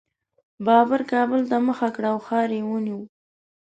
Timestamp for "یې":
2.57-2.61